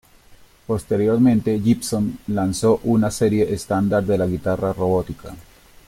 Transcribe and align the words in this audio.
Posteriormente 0.65 1.61
Gibson 1.61 2.17
lanzó 2.29 2.79
una 2.85 3.11
serie 3.11 3.53
estándar 3.53 4.03
de 4.03 4.17
la 4.17 4.25
guitarra 4.25 4.73
robótica. 4.73 5.35